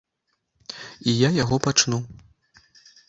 І 1.13 1.15
я 1.17 1.29
яго 1.43 1.55
пачну. 1.67 1.99